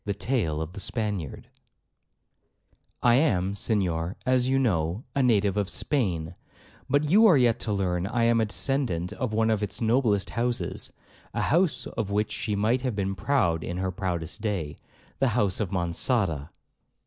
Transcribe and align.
Tale 0.17 0.63
of 0.63 0.73
the 0.73 0.79
Spaniard 0.79 1.47
'I 3.03 3.13
am, 3.13 3.53
Senhor, 3.53 4.15
as 4.25 4.47
you 4.47 4.57
know, 4.57 5.03
a 5.15 5.21
native 5.21 5.57
of 5.57 5.69
Spain, 5.69 6.33
but 6.89 7.03
you 7.11 7.27
are 7.27 7.37
yet 7.37 7.59
to 7.59 7.71
learn 7.71 8.07
I 8.07 8.23
am 8.23 8.41
a 8.41 8.45
descendant 8.45 9.13
of 9.13 9.31
one 9.31 9.51
of 9.51 9.61
its 9.61 9.79
noblest 9.79 10.31
houses,—a 10.31 10.91
house 11.43 11.85
of 11.85 12.09
which 12.09 12.31
she 12.31 12.55
might 12.55 12.81
have 12.81 12.95
been 12.95 13.13
proud 13.13 13.63
in 13.63 13.77
her 13.77 13.91
proudest 13.91 14.41
day,—the 14.41 15.27
house 15.27 15.59
of 15.59 15.69
Monçada. 15.69 16.49